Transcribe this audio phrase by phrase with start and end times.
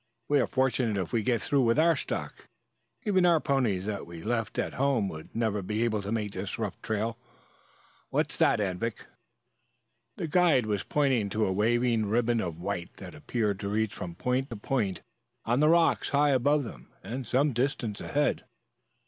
[0.27, 2.47] We are fortunate if we get through with our stock.
[3.05, 6.31] Even our own ponies that we left at home would never be able to make
[6.31, 7.19] this rough trail.
[8.09, 9.05] What's that, Anvik?"
[10.17, 14.15] The guide was pointing to a waving ribbon of white that appeared to reach from
[14.15, 15.03] point to point
[15.45, 18.43] on the rocks high above them and some distance ahead.